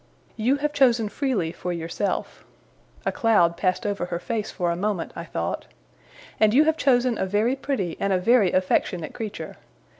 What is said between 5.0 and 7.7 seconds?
I thought; 'and you have chosen a very